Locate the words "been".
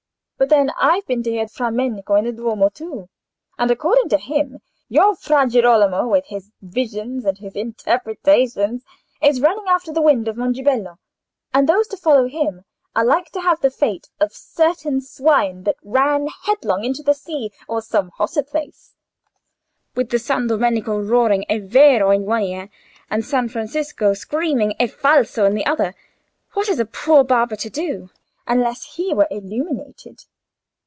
1.05-1.21